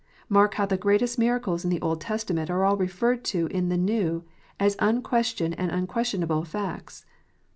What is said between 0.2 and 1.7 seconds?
Mark how the greatest miracles in